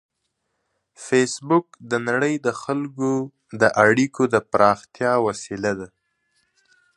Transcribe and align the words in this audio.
فېسبوک 1.05 1.67
د 1.91 1.93
نړۍ 2.07 2.35
د 2.45 2.47
خلکو 2.61 3.11
د 3.61 3.63
اړیکو 3.85 4.23
د 4.33 4.35
پراختیا 4.51 5.13
وسیله 5.27 5.71
ده 5.79 5.87